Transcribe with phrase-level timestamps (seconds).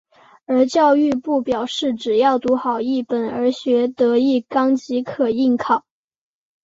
[0.47, 5.85] 而教育部表示只要读好一本而学得一纲即可应考。